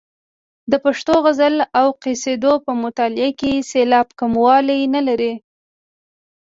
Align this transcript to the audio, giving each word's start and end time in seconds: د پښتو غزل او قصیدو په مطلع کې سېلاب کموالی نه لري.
د 0.71 0.73
پښتو 0.85 1.13
غزل 1.25 1.55
او 1.79 1.85
قصیدو 2.03 2.53
په 2.65 2.71
مطلع 2.83 3.29
کې 3.39 3.53
سېلاب 3.71 4.07
کموالی 4.19 4.81
نه 4.95 5.01
لري. 5.07 5.33